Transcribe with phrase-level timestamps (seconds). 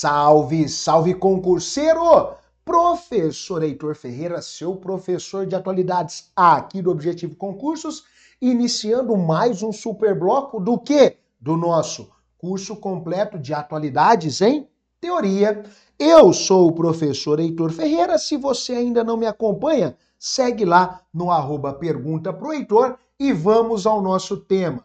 [0.00, 2.32] Salve, salve concurseiro!
[2.64, 8.04] Professor Heitor Ferreira, seu professor de atualidades aqui do Objetivo Concursos,
[8.40, 11.18] iniciando mais um super bloco do que?
[11.38, 12.08] Do nosso
[12.38, 14.66] curso completo de atualidades em
[14.98, 15.64] teoria.
[15.98, 18.16] Eu sou o professor Heitor Ferreira.
[18.16, 23.86] Se você ainda não me acompanha, segue lá no arroba pergunta pro Heitor e vamos
[23.86, 24.82] ao nosso tema.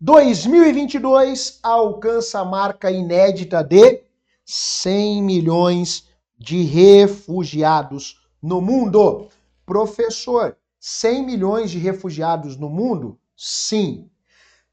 [0.00, 4.10] 2022 alcança a marca inédita de
[4.44, 9.28] 100 milhões de refugiados no mundo.
[9.64, 13.18] Professor, 100 milhões de refugiados no mundo?
[13.36, 14.10] Sim.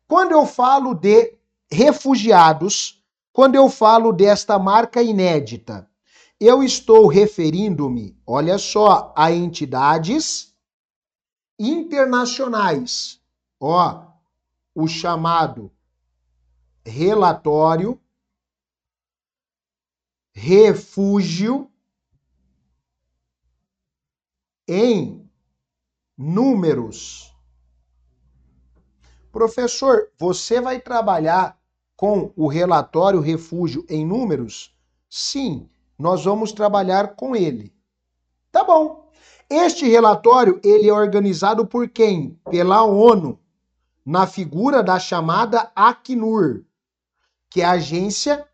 [0.07, 1.37] Quando eu falo de
[1.71, 5.87] refugiados, quando eu falo desta marca inédita,
[6.39, 10.55] eu estou referindo-me, olha só, a entidades
[11.59, 13.19] internacionais.
[13.59, 14.03] Ó,
[14.73, 15.71] o chamado
[16.85, 17.99] relatório
[20.41, 21.69] refúgio
[24.65, 25.29] em
[26.17, 27.35] números.
[29.33, 31.59] Professor, você vai trabalhar
[31.93, 34.73] com o relatório refúgio em números?
[35.09, 37.73] Sim, nós vamos trabalhar com ele.
[38.49, 39.11] Tá bom.
[39.49, 42.39] Este relatório ele é organizado por quem?
[42.49, 43.37] Pela ONU,
[44.05, 46.63] na figura da chamada Acnur,
[47.49, 48.48] que é a agência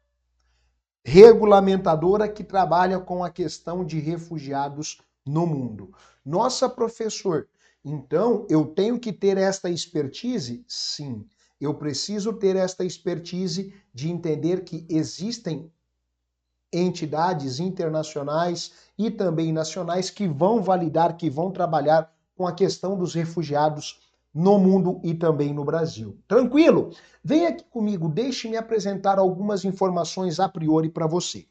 [1.07, 5.93] regulamentadora que trabalha com a questão de refugiados no mundo.
[6.25, 7.47] Nossa, professor,
[7.83, 10.65] então eu tenho que ter esta expertise?
[10.67, 11.23] Sim,
[11.61, 15.71] eu preciso ter esta expertise de entender que existem
[16.73, 23.13] entidades internacionais e também nacionais que vão validar, que vão trabalhar com a questão dos
[23.13, 24.04] refugiados
[24.35, 26.19] no mundo e também no Brasil.
[26.27, 26.93] Tranquilo?
[27.23, 31.47] Vem aqui comigo, deixe-me apresentar algumas informações a priori para você.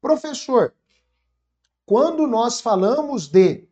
[0.00, 0.74] Professor,
[1.86, 3.68] quando nós falamos de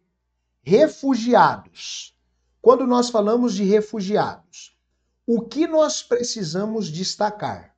[0.62, 2.14] refugiados,
[2.62, 4.76] quando nós falamos de refugiados,
[5.26, 7.74] o que nós precisamos destacar?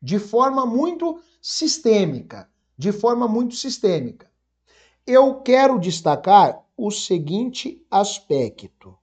[0.00, 4.30] De forma muito sistêmica, de forma muito sistêmica.
[5.06, 8.96] Eu quero destacar o seguinte aspecto.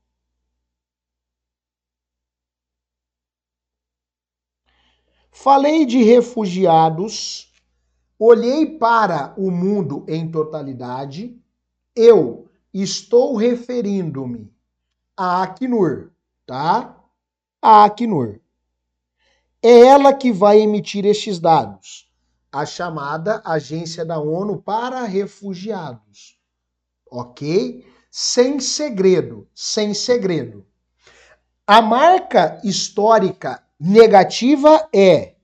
[5.38, 7.52] Falei de refugiados,
[8.18, 11.38] olhei para o mundo em totalidade,
[11.94, 14.50] eu estou referindo-me
[15.16, 16.12] a Acnur,
[16.46, 16.98] tá?
[17.62, 18.40] A Acnur.
[19.62, 22.10] É ela que vai emitir estes dados,
[22.50, 26.40] a chamada Agência da ONU para Refugiados.
[27.12, 27.86] Ok?
[28.10, 30.66] Sem segredo, sem segredo.
[31.68, 35.38] A marca histórica negativa é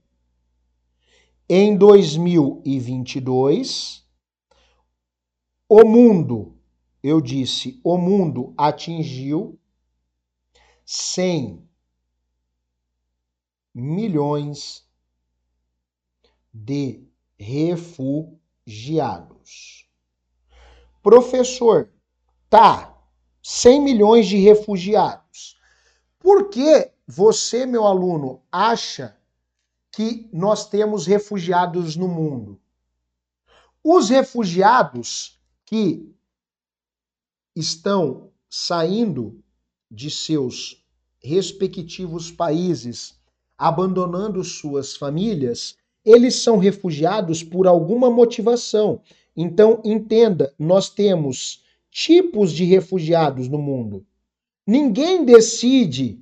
[1.48, 4.06] em 2022
[5.68, 6.58] o mundo,
[7.02, 9.58] eu disse, o mundo atingiu
[10.86, 11.68] 100
[13.74, 14.86] milhões
[16.54, 17.08] de
[17.40, 19.90] refugiados.
[21.02, 21.90] Professor,
[22.50, 22.94] tá,
[23.42, 25.58] 100 milhões de refugiados.
[26.20, 29.18] Por que você, meu aluno, acha
[29.92, 32.58] que nós temos refugiados no mundo?
[33.84, 36.10] Os refugiados que
[37.54, 39.44] estão saindo
[39.90, 40.86] de seus
[41.22, 43.20] respectivos países,
[43.58, 49.02] abandonando suas famílias, eles são refugiados por alguma motivação.
[49.36, 54.06] Então, entenda, nós temos tipos de refugiados no mundo.
[54.66, 56.22] Ninguém decide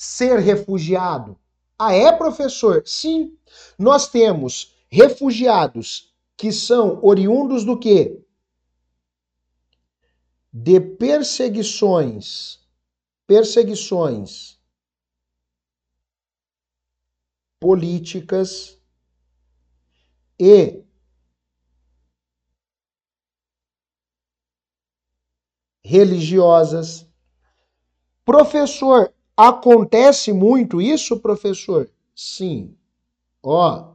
[0.00, 1.36] ser refugiado?
[1.76, 2.84] Ah, é, professor?
[2.86, 3.36] Sim.
[3.76, 8.24] Nós temos refugiados que são oriundos do quê?
[10.52, 12.60] De perseguições.
[13.26, 14.56] Perseguições
[17.58, 18.80] políticas
[20.38, 20.84] e
[25.84, 27.04] religiosas.
[28.24, 31.88] Professor, Acontece muito isso, professor?
[32.12, 32.76] Sim.
[33.40, 33.94] Ó,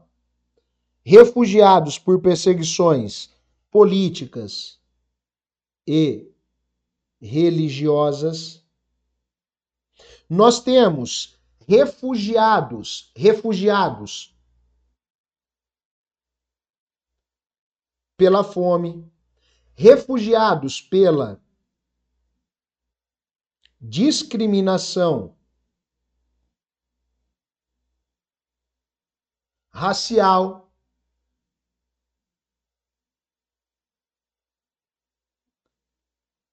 [1.03, 3.29] refugiados por perseguições
[3.69, 4.79] políticas
[5.85, 6.31] e
[7.21, 8.63] religiosas.
[10.29, 11.37] Nós temos
[11.67, 14.33] refugiados, refugiados
[18.15, 19.05] pela fome,
[19.75, 21.42] refugiados pela
[23.83, 25.35] discriminação
[29.69, 30.71] racial,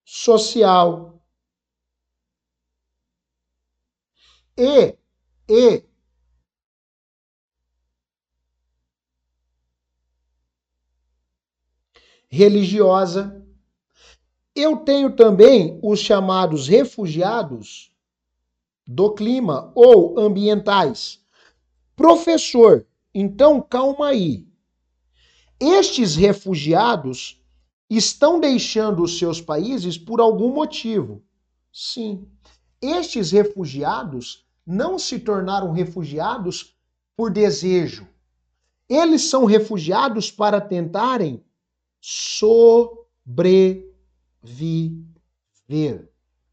[0.04, 1.22] social
[4.56, 4.98] e
[5.48, 5.88] e
[12.28, 13.39] religiosa.
[14.54, 17.92] Eu tenho também os chamados refugiados
[18.86, 21.20] do clima ou ambientais.
[21.94, 24.48] Professor, então calma aí.
[25.60, 27.40] Estes refugiados
[27.88, 31.22] estão deixando os seus países por algum motivo.
[31.72, 32.26] Sim.
[32.80, 36.74] Estes refugiados não se tornaram refugiados
[37.16, 38.08] por desejo.
[38.88, 41.44] Eles são refugiados para tentarem
[42.00, 43.89] sobreviver,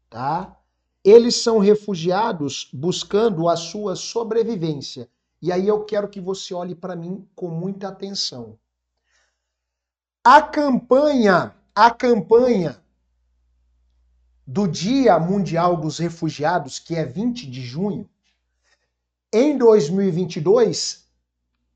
[0.08, 0.56] tá?
[1.04, 5.08] Eles são refugiados buscando a sua sobrevivência.
[5.40, 8.58] E aí eu quero que você olhe para mim com muita atenção.
[10.24, 12.82] A campanha, a campanha
[14.46, 18.08] do Dia Mundial dos Refugiados, que é 20 de junho,
[19.32, 21.06] em 2022,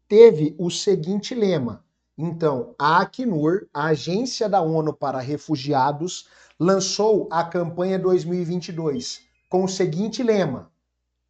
[0.08, 1.81] teve o seguinte lema:
[2.16, 6.28] então, a Acnur, a Agência da ONU para Refugiados,
[6.58, 10.70] lançou a campanha 2022 com o seguinte lema: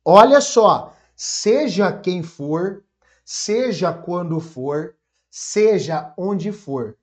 [0.05, 2.85] Olha só, seja quem for,
[3.25, 4.97] seja quando for,
[5.31, 6.99] seja onde for,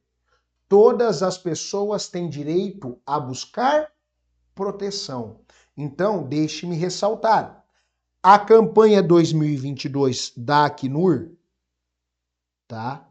[0.68, 3.92] todas as pessoas têm direito a buscar
[4.54, 5.40] proteção.
[5.76, 7.66] Então, deixe-me ressaltar.
[8.22, 11.32] A campanha 2022 da Acnur,
[12.68, 13.09] tá?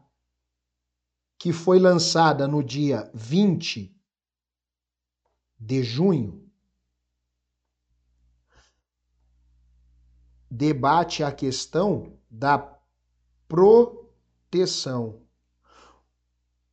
[1.39, 3.95] Que foi lançada no dia 20
[5.57, 6.45] de junho,
[10.51, 12.77] debate a questão da
[13.47, 15.21] proteção.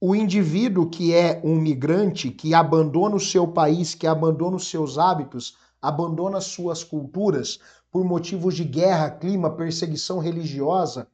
[0.00, 4.98] O indivíduo que é um migrante, que abandona o seu país, que abandona os seus
[4.98, 11.08] hábitos, abandona suas culturas por motivos de guerra, clima, perseguição religiosa,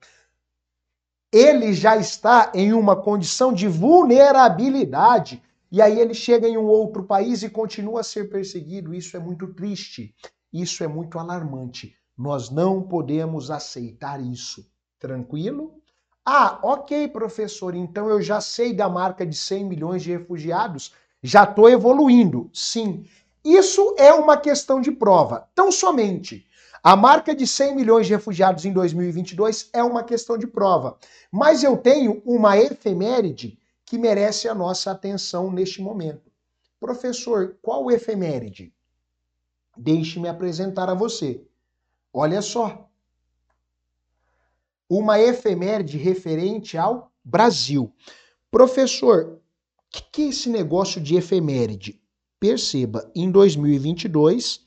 [1.32, 5.42] ele já está em uma condição de vulnerabilidade.
[5.70, 8.94] E aí ele chega em um outro país e continua a ser perseguido.
[8.94, 10.14] Isso é muito triste.
[10.52, 11.96] Isso é muito alarmante.
[12.16, 14.70] Nós não podemos aceitar isso.
[14.98, 15.74] Tranquilo?
[16.24, 21.42] Ah, ok, professor, então eu já sei da marca de 100 milhões de refugiados, já
[21.42, 22.48] estou evoluindo.
[22.52, 23.04] Sim,
[23.44, 25.48] isso é uma questão de prova.
[25.52, 26.46] Tão somente
[26.82, 30.98] a marca de 100 milhões de refugiados em 2022 é uma questão de prova.
[31.30, 33.56] Mas eu tenho uma efeméride
[33.86, 36.32] que merece a nossa atenção neste momento.
[36.80, 38.74] Professor, qual efeméride?
[39.76, 41.46] Deixe-me apresentar a você.
[42.12, 42.90] Olha só.
[44.88, 47.94] Uma efeméride referente ao Brasil.
[48.50, 49.40] Professor, o
[49.88, 52.02] que, que é esse negócio de efeméride?
[52.40, 54.61] Perceba, em 2022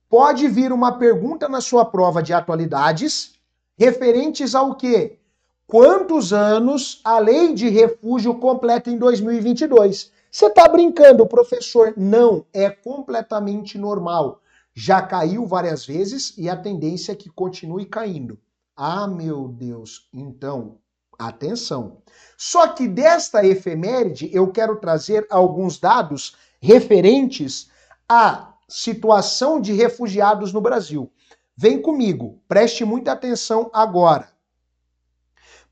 [0.08, 3.34] pode vir uma pergunta na sua prova de atualidades
[3.76, 5.18] referentes ao quê?
[5.66, 10.12] Quantos anos a lei de refúgio completa em 2022?
[10.30, 11.92] Você está brincando, professor?
[11.96, 14.40] Não, é completamente normal
[14.78, 18.38] já caiu várias vezes e a tendência é que continue caindo.
[18.76, 20.06] Ah, meu Deus!
[20.12, 20.76] Então,
[21.18, 22.02] atenção.
[22.36, 27.70] Só que desta efeméride eu quero trazer alguns dados referentes
[28.06, 31.10] à situação de refugiados no Brasil.
[31.56, 34.28] Vem comigo, preste muita atenção agora.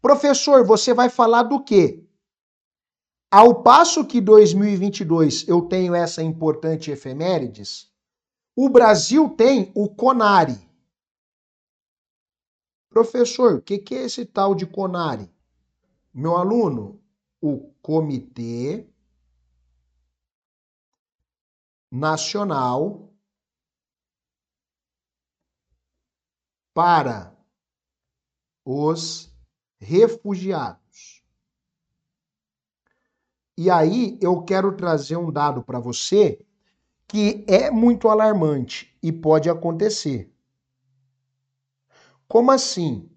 [0.00, 2.02] Professor, você vai falar do quê?
[3.30, 7.92] Ao passo que 2022 eu tenho essa importante efemérides,
[8.56, 10.58] o Brasil tem o CONARE.
[12.88, 15.28] Professor, o que, que é esse tal de CONARE?
[16.12, 17.02] Meu aluno,
[17.40, 18.88] o Comitê
[21.90, 23.12] Nacional
[26.72, 27.36] para
[28.64, 29.32] os
[29.78, 31.22] Refugiados.
[33.56, 36.43] E aí eu quero trazer um dado para você
[37.14, 38.92] que é muito alarmante.
[39.00, 40.34] e pode acontecer.
[42.26, 43.08] Como assim?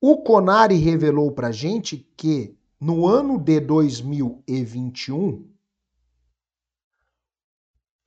[0.00, 5.46] O Conari revelou para gente que no ano de 2021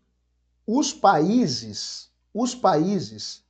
[0.66, 3.44] os países, os países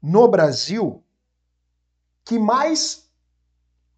[0.00, 1.04] no Brasil
[2.24, 3.10] que mais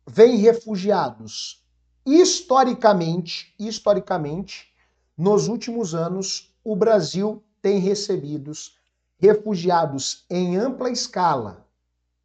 [0.07, 1.63] vêm refugiados?
[2.07, 4.75] Historicamente, historicamente,
[5.17, 8.53] nos últimos anos, o Brasil tem recebido
[9.19, 11.67] refugiados em ampla escala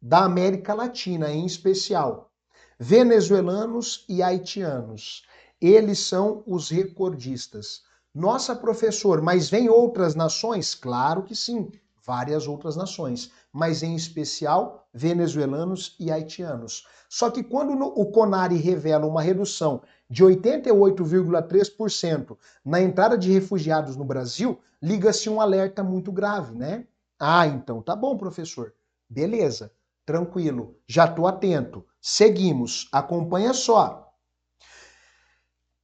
[0.00, 2.30] da América Latina, em especial
[2.78, 5.24] venezuelanos e haitianos.
[5.60, 7.82] Eles são os recordistas.
[8.14, 10.74] Nossa, professor, mas vem outras nações?
[10.74, 11.70] Claro que sim,
[12.04, 16.86] várias outras nações, mas em especial venezuelanos e haitianos.
[17.08, 24.04] Só que quando o CONARE revela uma redução de 88,3% na entrada de refugiados no
[24.04, 26.86] Brasil, liga-se um alerta muito grave, né?
[27.18, 28.72] Ah, então tá bom, professor.
[29.08, 29.72] Beleza,
[30.06, 31.84] tranquilo, já tô atento.
[32.00, 34.12] Seguimos, acompanha só.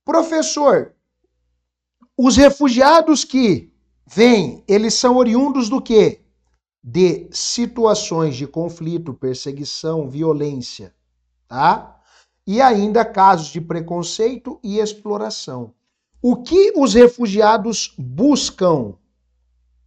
[0.05, 0.95] Professor,
[2.17, 3.73] os refugiados que
[4.07, 6.25] vêm, eles são oriundos do quê?
[6.83, 10.95] De situações de conflito, perseguição, violência,
[11.49, 11.94] tá?
[12.47, 15.75] E ainda casos de preconceito e exploração.
[16.21, 18.95] O que os refugiados buscam?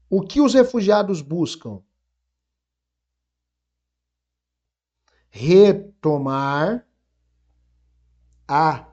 [0.09, 1.81] O que os refugiados buscam?
[5.37, 6.83] retomar
[8.47, 8.87] a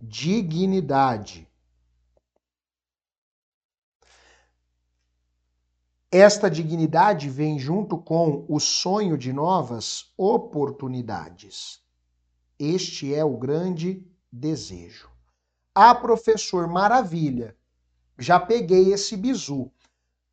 [0.00, 1.46] dignidade.
[6.10, 11.81] Esta dignidade vem junto com o sonho de novas oportunidades.
[12.64, 15.10] Este é o grande desejo.
[15.74, 17.56] Ah, professor, maravilha.
[18.16, 19.68] Já peguei esse bizu.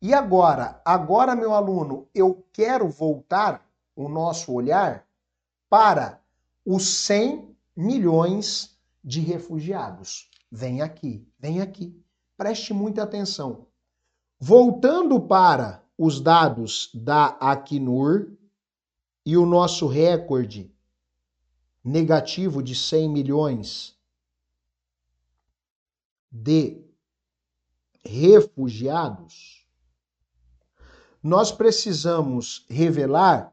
[0.00, 0.80] E agora?
[0.84, 5.04] Agora, meu aluno, eu quero voltar o nosso olhar
[5.68, 6.22] para
[6.64, 10.30] os 100 milhões de refugiados.
[10.52, 12.00] Vem aqui, vem aqui.
[12.36, 13.66] Preste muita atenção.
[14.38, 18.30] Voltando para os dados da Acnur
[19.26, 20.72] e o nosso recorde
[21.82, 23.98] negativo de 100 milhões
[26.30, 26.84] de
[28.04, 29.66] refugiados,
[31.22, 33.52] nós precisamos revelar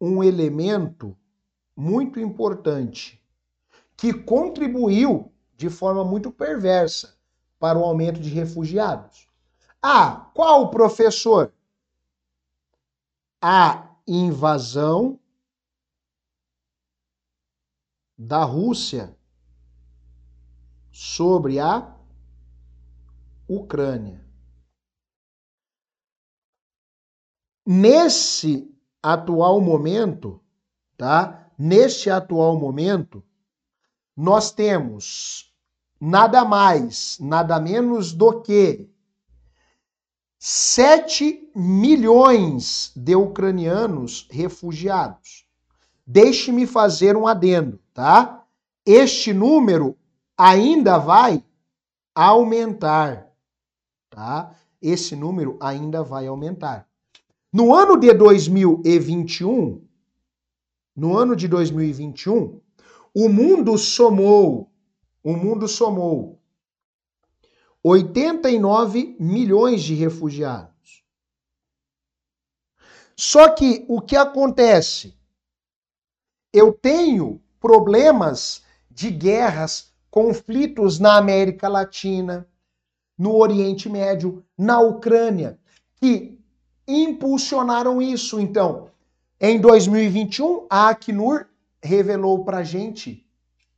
[0.00, 1.16] um elemento
[1.76, 3.22] muito importante
[3.96, 7.16] que contribuiu de forma muito perversa
[7.58, 9.28] para o aumento de refugiados.
[9.80, 11.52] Ah, qual professor?
[13.40, 15.18] A invasão
[18.22, 19.16] da Rússia
[20.92, 21.92] sobre a
[23.48, 24.24] Ucrânia.
[27.66, 30.40] Nesse atual momento,
[30.96, 31.50] tá?
[31.58, 33.24] Neste atual momento,
[34.16, 35.52] nós temos
[36.00, 38.88] nada mais, nada menos do que
[40.38, 45.44] 7 milhões de ucranianos refugiados.
[46.06, 48.46] Deixe-me fazer um adendo, tá?
[48.84, 49.96] Este número
[50.36, 51.44] ainda vai
[52.14, 53.30] aumentar,
[54.10, 54.56] tá?
[54.80, 56.88] Esse número ainda vai aumentar.
[57.52, 59.86] No ano de 2021,
[60.96, 62.60] no ano de 2021,
[63.14, 64.70] o mundo somou,
[65.22, 66.40] o mundo somou
[67.82, 71.04] 89 milhões de refugiados.
[73.16, 75.18] Só que o que acontece?
[76.52, 82.46] Eu tenho problemas de guerras, conflitos na América Latina,
[83.16, 85.58] no Oriente Médio, na Ucrânia,
[85.94, 86.38] que
[86.86, 88.40] impulsionaram isso.
[88.40, 88.90] Então,
[89.40, 91.46] em 2021, a Acnur
[91.80, 93.24] revelou para gente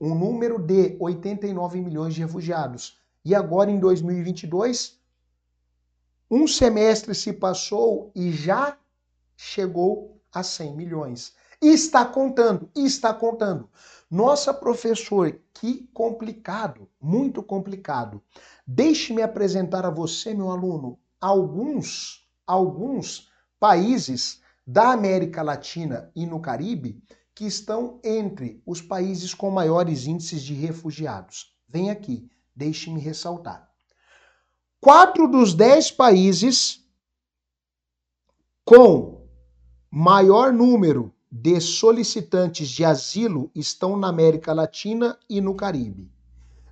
[0.00, 2.98] um número de 89 milhões de refugiados.
[3.24, 4.98] E agora, em 2022,
[6.30, 8.76] um semestre se passou e já
[9.36, 11.34] chegou a 100 milhões.
[11.66, 13.70] Está contando, está contando.
[14.10, 18.22] Nossa, professor, que complicado, muito complicado.
[18.66, 27.02] Deixe-me apresentar a você, meu aluno, alguns, alguns países da América Latina e no Caribe
[27.34, 31.56] que estão entre os países com maiores índices de refugiados.
[31.66, 33.70] Vem aqui, deixe-me ressaltar.
[34.82, 36.86] Quatro dos dez países
[38.66, 39.26] com
[39.90, 46.08] maior número de solicitantes de asilo estão na América Latina e no Caribe.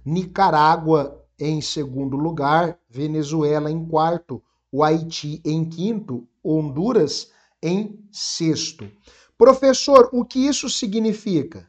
[0.05, 4.41] Nicarágua em segundo lugar, Venezuela em quarto,
[4.71, 8.89] o Haiti em quinto, Honduras em sexto.
[9.37, 11.69] Professor, o que isso significa?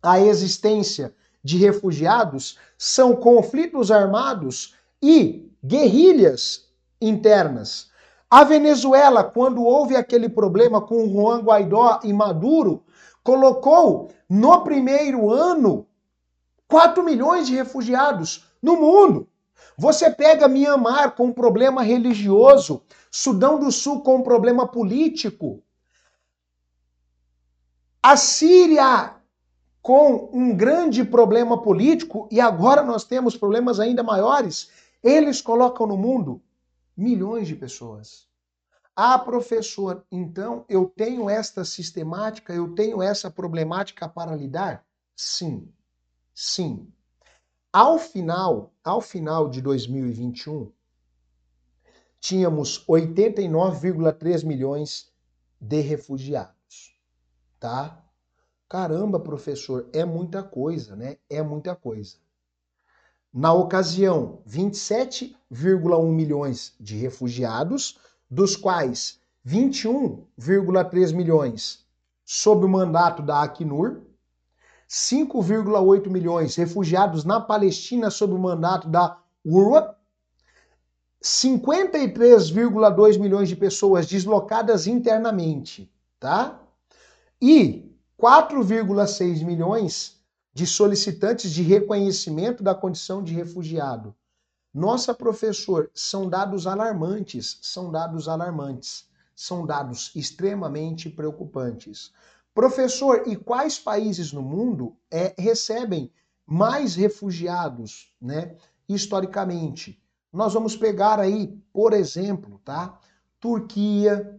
[0.00, 6.68] a existência de refugiados são conflitos armados e guerrilhas
[7.00, 7.90] internas.
[8.30, 12.84] A Venezuela, quando houve aquele problema com Juan Guaidó e Maduro,
[13.24, 15.88] colocou no primeiro ano
[16.68, 19.28] 4 milhões de refugiados no mundo.
[19.76, 25.64] Você pega Mianmar com um problema religioso, Sudão do Sul com um problema político,
[28.08, 29.16] a Síria
[29.82, 34.70] com um grande problema político e agora nós temos problemas ainda maiores,
[35.02, 36.40] eles colocam no mundo
[36.96, 38.28] milhões de pessoas.
[38.94, 44.86] Ah, professor, então eu tenho esta sistemática, eu tenho essa problemática para lidar?
[45.16, 45.68] Sim.
[46.32, 46.86] Sim.
[47.72, 50.70] Ao final, ao final de 2021,
[52.20, 55.12] tínhamos 89,3 milhões
[55.60, 56.55] de refugiados
[57.66, 57.98] tá?
[58.68, 61.16] Caramba, professor, é muita coisa, né?
[61.28, 62.14] É muita coisa.
[63.34, 67.98] Na ocasião, 27,1 milhões de refugiados,
[68.30, 71.84] dos quais 21,3 milhões
[72.24, 74.02] sob o mandato da Acnur,
[74.88, 79.96] 5,8 milhões refugiados na Palestina sob o mandato da URWA,
[81.20, 86.62] 53,2 milhões de pessoas deslocadas internamente, tá?
[87.48, 90.20] E 4,6 milhões
[90.52, 94.12] de solicitantes de reconhecimento da condição de refugiado.
[94.74, 102.12] Nossa, professor, são dados alarmantes, são dados alarmantes, são dados extremamente preocupantes.
[102.52, 106.10] Professor, e quais países no mundo é, recebem
[106.44, 108.56] mais refugiados, né,
[108.88, 110.02] historicamente?
[110.32, 112.98] Nós vamos pegar aí, por exemplo, tá?
[113.38, 114.36] Turquia,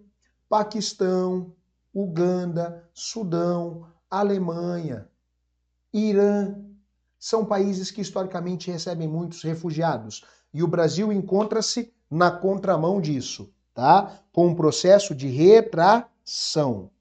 [0.50, 1.56] Paquistão,
[1.99, 5.10] Uganda, Sudão, Alemanha,
[5.91, 6.55] Irã,
[7.17, 10.23] são países que historicamente recebem muitos refugiados.
[10.53, 14.19] E o Brasil encontra-se na contramão disso, tá?
[14.31, 16.91] Com um processo de retração.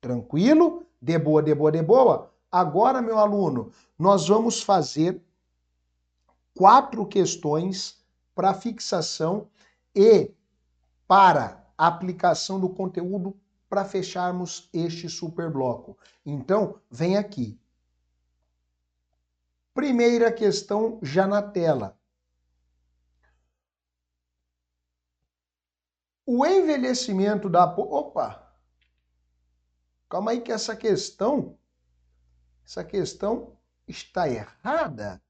[0.00, 0.84] Tranquilo?
[1.00, 2.32] De boa, de boa, de boa?
[2.50, 5.22] Agora, meu aluno, nós vamos fazer
[6.52, 9.46] quatro questões para fixação
[9.94, 10.32] e
[11.06, 13.36] para aplicação do conteúdo
[13.68, 15.98] para fecharmos este super bloco.
[16.24, 17.60] Então, vem aqui.
[19.74, 21.98] Primeira questão já na tela.
[26.24, 27.64] O envelhecimento da.
[27.64, 28.52] Opa!
[30.08, 31.58] Calma aí que essa questão.
[32.64, 35.22] Essa questão está errada.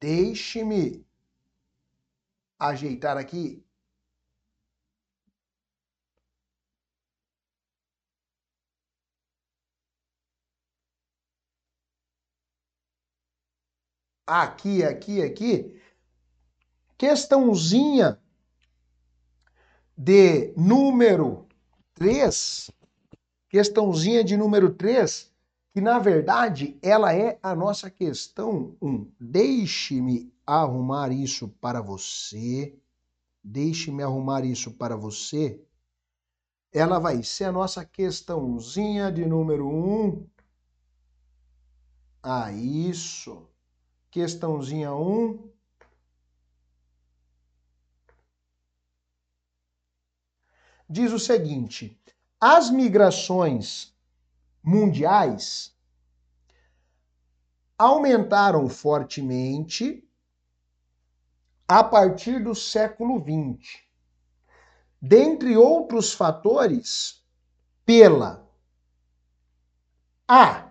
[0.00, 1.06] Deixe-me
[2.58, 3.64] ajeitar aqui
[14.26, 15.80] aqui, aqui, aqui,
[16.96, 18.18] questãozinha
[19.96, 21.46] de número
[21.94, 22.70] 3,
[23.48, 25.30] questãozinha de número 3,
[25.72, 29.10] que na verdade ela é a nossa questão 1.
[29.18, 32.76] Deixe-me arrumar isso para você.
[33.42, 35.60] Deixe-me arrumar isso para você.
[36.72, 40.26] Ela vai ser a nossa questãozinha de número 1.
[42.22, 43.51] Ah, isso.
[44.12, 45.50] Questãozinha 1.
[50.88, 51.98] Diz o seguinte:
[52.38, 53.96] as migrações
[54.62, 55.74] mundiais
[57.78, 60.06] aumentaram fortemente
[61.66, 63.80] a partir do século XX.
[65.00, 67.24] Dentre outros fatores,
[67.84, 68.46] pela
[70.28, 70.70] a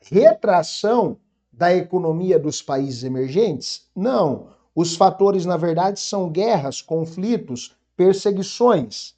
[0.00, 1.20] retração
[1.58, 3.82] da economia dos países emergentes?
[3.94, 4.50] Não.
[4.72, 9.14] Os fatores, na verdade, são guerras, conflitos, perseguições.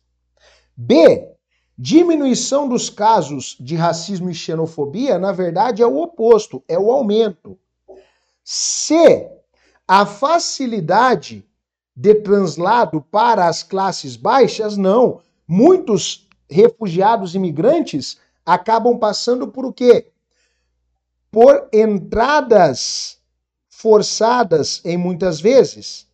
[0.75, 1.29] B.
[1.77, 7.59] Diminuição dos casos de racismo e xenofobia, na verdade, é o oposto, é o aumento.
[8.43, 9.31] C.
[9.87, 11.45] A facilidade
[11.95, 15.21] de translado para as classes baixas, não.
[15.47, 20.11] Muitos refugiados imigrantes acabam passando por o quê?
[21.31, 23.19] Por entradas
[23.69, 26.09] forçadas em muitas vezes.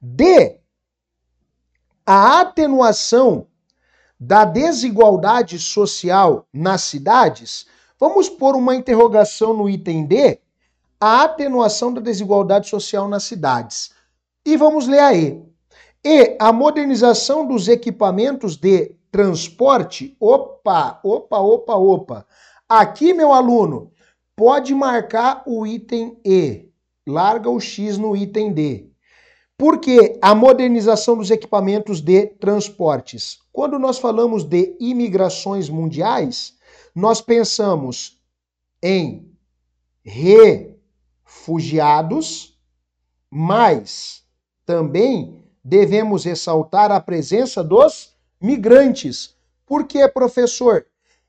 [0.00, 0.58] D.
[2.04, 3.46] A atenuação
[4.18, 7.66] da desigualdade social nas cidades.
[7.98, 10.40] Vamos pôr uma interrogação no item D.
[11.00, 13.92] A atenuação da desigualdade social nas cidades.
[14.44, 15.42] E vamos ler a E.
[16.04, 22.26] E a modernização dos equipamentos de transporte, opa, opa, opa, opa.
[22.68, 23.90] Aqui, meu aluno,
[24.36, 26.68] pode marcar o item E.
[27.06, 28.90] Larga o X no item D.
[29.56, 33.38] Porque a modernização dos equipamentos de transportes.
[33.50, 36.54] Quando nós falamos de imigrações mundiais,
[36.94, 38.20] nós pensamos
[38.82, 39.32] em
[41.24, 42.54] refugiados,
[43.30, 44.22] mas
[44.66, 49.34] também devemos ressaltar a presença dos migrantes.
[49.64, 50.84] Por que, professor?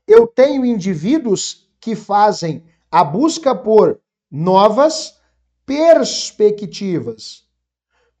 [0.06, 5.18] Eu tenho indivíduos que fazem a busca por novas
[5.66, 7.44] perspectivas.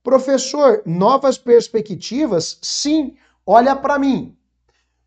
[0.02, 2.58] Professor, novas perspectivas?
[2.62, 4.36] Sim, olha para mim.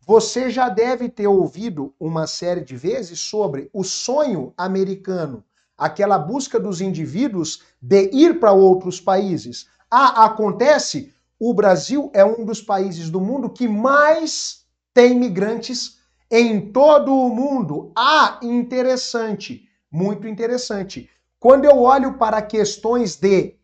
[0.04, 5.44] Você já deve ter ouvido uma série de vezes sobre o sonho americano,
[5.78, 9.68] aquela busca dos indivíduos de ir para outros países.
[9.88, 15.98] Ah, acontece o Brasil é um dos países do mundo que mais tem migrantes
[16.32, 17.92] em todo o mundo.
[17.94, 21.10] Ah, interessante, muito interessante.
[21.38, 23.54] Quando eu olho para questões de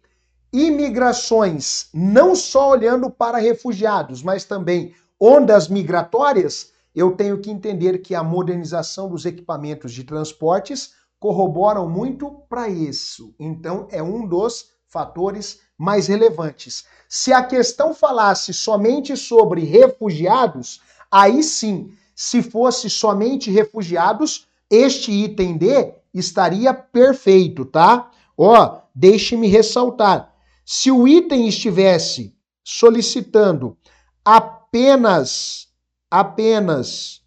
[0.52, 8.14] imigrações, não só olhando para refugiados, mas também ondas migratórias, eu tenho que entender que
[8.14, 13.34] a modernização dos equipamentos de transportes corroboram muito para isso.
[13.38, 16.84] Então, é um dos fatores mais relevantes.
[17.08, 25.56] Se a questão falasse somente sobre refugiados, aí sim, se fosse somente refugiados, este item
[25.56, 28.10] D estaria perfeito, tá?
[28.36, 30.34] Ó, deixe-me ressaltar.
[30.66, 33.78] Se o item estivesse solicitando
[34.24, 35.68] apenas
[36.10, 37.22] apenas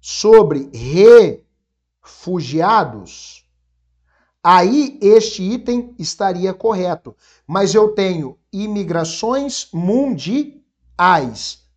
[0.00, 0.70] sobre
[2.04, 3.44] refugiados,
[4.44, 7.16] aí este item estaria correto.
[7.48, 10.62] Mas eu tenho imigrações mundiais,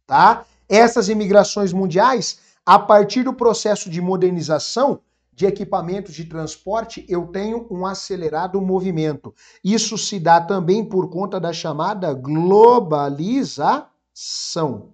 [0.05, 0.45] tá?
[0.67, 4.99] Essas imigrações mundiais, a partir do processo de modernização
[5.31, 9.35] de equipamentos de transporte, eu tenho um acelerado movimento.
[9.63, 14.93] Isso se dá também por conta da chamada globalização.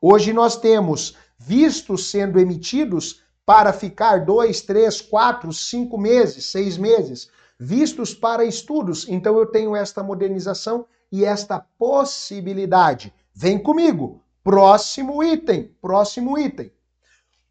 [0.00, 7.30] Hoje nós temos vistos sendo emitidos para ficar dois, três, quatro, cinco meses, seis meses,
[7.58, 9.08] vistos para estudos.
[9.08, 13.14] Então eu tenho esta modernização e esta possibilidade.
[13.32, 14.22] Vem comigo.
[14.48, 16.72] Próximo item, próximo item.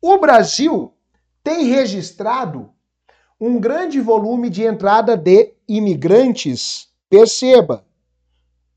[0.02, 0.96] O Brasil
[1.44, 2.72] tem registrado
[3.40, 7.86] um grande volume de entrada de imigrantes, perceba,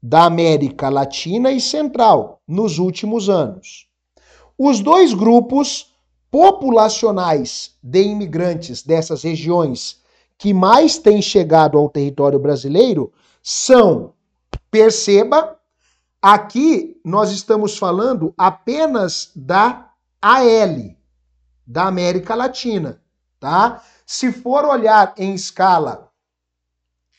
[0.02, 3.88] da América Latina e Central nos últimos anos.
[4.58, 5.94] Os dois grupos
[6.30, 9.98] populacionais de imigrantes dessas regiões
[10.36, 14.12] que mais têm chegado ao território brasileiro são,
[14.70, 15.58] perceba,
[16.20, 20.96] aqui nós estamos falando apenas da AL,
[21.66, 23.00] da América Latina,
[23.38, 23.82] tá?
[24.04, 26.10] Se for olhar em escala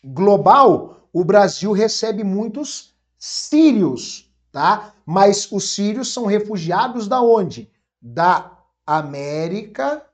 [0.04, 4.94] global, o Brasil recebe muitos sírios, tá?
[5.06, 7.72] Mas os sírios são refugiados da onde?
[8.02, 10.06] Da América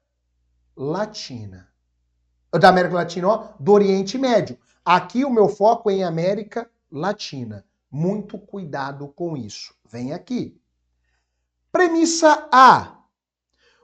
[0.75, 1.67] Latina.
[2.51, 4.57] Da América Latina, ó, do Oriente Médio.
[4.83, 7.65] Aqui o meu foco é em América Latina.
[7.91, 9.73] Muito cuidado com isso.
[9.89, 10.59] Vem aqui.
[11.71, 12.99] Premissa A.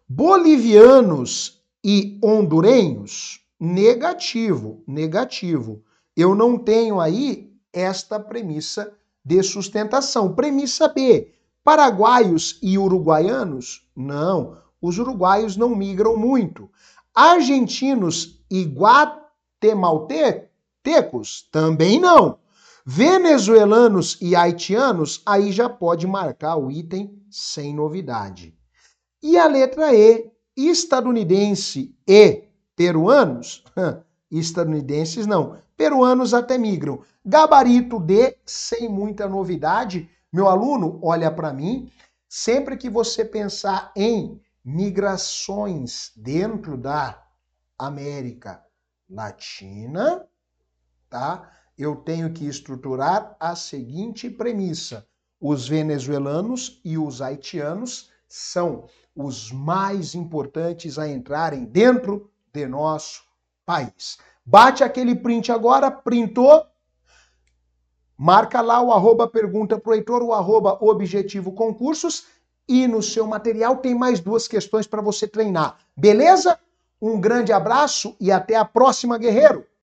[0.08, 5.82] Bolivianos e hondurenhos negativo, negativo.
[6.18, 10.36] Eu não tenho aí esta premissa de sustentação.
[10.36, 13.88] Premissa B, paraguaios e uruguaianos?
[13.96, 16.70] Não, os uruguaios não migram muito.
[17.16, 21.48] Argentinos e guatemaltecos?
[21.50, 22.38] Também não.
[22.86, 25.22] Venezuelanos e haitianos?
[25.26, 28.58] Aí já pode marcar o item sem novidade.
[29.22, 32.44] E a letra E, estadunidense e
[32.76, 33.64] peruanos?
[34.30, 35.58] Estadunidenses não.
[35.78, 37.02] Peruanos até migram.
[37.24, 40.10] Gabarito D, sem muita novidade.
[40.32, 41.92] Meu aluno, olha para mim.
[42.28, 47.24] Sempre que você pensar em migrações dentro da
[47.78, 48.64] América
[49.10, 50.26] Latina,
[51.10, 51.50] tá?
[51.78, 55.08] Eu tenho que estruturar a seguinte premissa:
[55.40, 63.24] os venezuelanos e os haitianos são os mais importantes a entrarem dentro de nosso
[63.66, 64.18] país.
[64.46, 66.66] Bate aquele print agora, printou,
[68.18, 72.26] marca lá o arroba pergunta pro Heitor, o arroba objetivo concursos
[72.68, 75.78] e no seu material tem mais duas questões para você treinar.
[75.96, 76.60] Beleza?
[77.02, 79.66] Um grande abraço e até a próxima, guerreiro!